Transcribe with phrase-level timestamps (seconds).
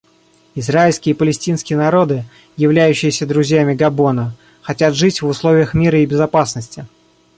[0.55, 2.25] Израильский и палестинский народы,
[2.57, 6.87] являющиеся друзьями Габона, хотят жить в условиях мира и безопасности.